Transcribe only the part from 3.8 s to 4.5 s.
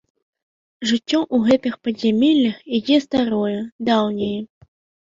даўняе.